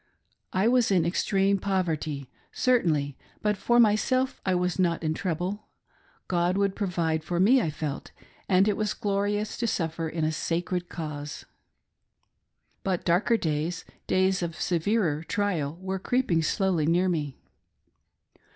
I 0.51 0.67
was 0.67 0.89
in 0.89 1.05
extreme 1.05 1.59
poverty, 1.59 2.27
certainly, 2.51 3.19
but 3.43 3.55
for 3.55 3.79
my 3.79 3.93
self 3.93 4.41
I 4.43 4.55
was 4.55 4.79
not 4.79 5.03
in 5.03 5.13
trouble. 5.13 5.67
God 6.27 6.57
would 6.57 6.75
provide 6.75 7.23
for 7.23 7.39
me, 7.39 7.61
I 7.61 7.69
felt, 7.69 8.09
and 8.49 8.67
it 8.67 8.75
was 8.75 8.95
glorious 8.95 9.57
to 9.57 9.67
suffer 9.67 10.09
in 10.09 10.23
a 10.25 10.31
sacred 10.31 10.89
cause. 10.89 11.45
But 12.83 13.05
darker 13.05 13.37
days— 13.37 13.85
days 14.17 14.41
of 14.41 14.59
severer 14.59 15.23
trial, 15.23 15.77
were 15.79 15.99
creeping 15.99 16.41
slowly 16.41 16.87
near 16.87 17.07
me. 17.07 17.37